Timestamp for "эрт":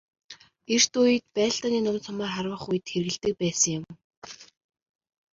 0.75-0.91